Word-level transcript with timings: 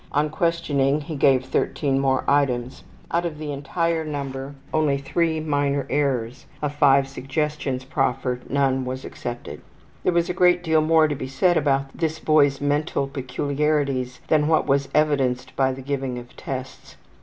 On 0.13 0.31
questioning 0.31 1.01
he 1.01 1.15
gave 1.15 1.45
13 1.45 1.99
more 1.99 2.23
items. 2.27 2.83
Out 3.11 3.23
of 3.23 3.37
the 3.37 3.51
entire 3.51 4.03
number 4.03 4.55
only 4.73 4.97
3 4.97 5.39
minor 5.41 5.85
errors. 5.91 6.47
Of 6.59 6.73
5 6.73 7.07
suggestions 7.07 7.85
proffered 7.85 8.49
none 8.49 8.83
was 8.83 9.05
accepted. 9.05 9.61
There 10.03 10.11
was 10.11 10.27
a 10.27 10.33
great 10.33 10.63
deal 10.63 10.81
more 10.81 11.07
to 11.07 11.13
be 11.13 11.27
said 11.27 11.55
about 11.55 11.95
this 11.95 12.17
boy's 12.17 12.59
mental 12.59 13.05
peculiarities 13.05 14.21
than 14.27 14.47
what 14.47 14.65
was 14.65 14.89
evidenced 14.95 15.55
by 15.55 15.71
the 15.71 15.83
giving 15.83 16.17
of 16.17 16.35
tests. 16.35 16.95